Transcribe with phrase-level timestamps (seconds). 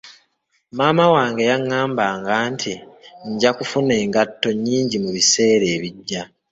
[0.77, 2.71] Maama wange yangambanga nti
[3.31, 6.21] nja kufuna engatto nyingi mu biseera ebijja.